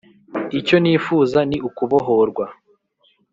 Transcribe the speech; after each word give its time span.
Icyo 0.59 0.75
nifuza 0.83 1.39
ni 1.49 1.57
ukubohorwa 1.67 2.45